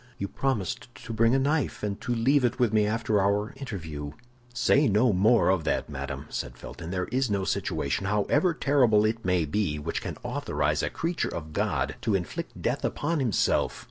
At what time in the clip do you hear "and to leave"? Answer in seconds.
1.83-2.43